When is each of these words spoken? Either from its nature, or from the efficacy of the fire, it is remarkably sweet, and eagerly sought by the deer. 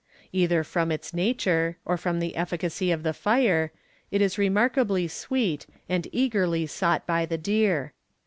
Either 0.31 0.63
from 0.63 0.91
its 0.91 1.13
nature, 1.13 1.77
or 1.85 1.95
from 1.95 2.19
the 2.19 2.35
efficacy 2.35 2.89
of 2.89 3.03
the 3.03 3.13
fire, 3.13 3.71
it 4.09 4.19
is 4.19 4.35
remarkably 4.35 5.07
sweet, 5.07 5.67
and 5.87 6.07
eagerly 6.11 6.65
sought 6.65 7.05
by 7.05 7.23
the 7.23 7.37
deer. 7.37 7.93